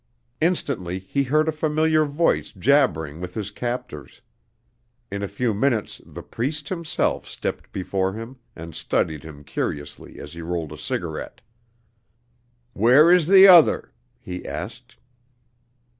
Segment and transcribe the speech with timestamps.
[0.41, 4.19] Instantly he heard a familiar voice jabbering with his captors.
[5.11, 10.33] In a few minutes the Priest himself stepped before him and studied him curiously as
[10.33, 11.39] he rolled a cigarette.
[12.73, 14.95] "Where is the other?" he asked.